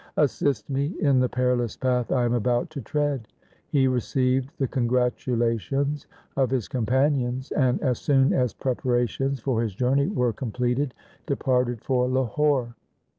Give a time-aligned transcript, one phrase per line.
[0.17, 3.27] Assist me in the perilous path I am about to tread.'
[3.69, 9.75] He re ceived the congratulations of his companions, and as soon as preparations for his
[9.75, 10.93] journey were com pleted
[11.27, 12.73] departed for Lahore.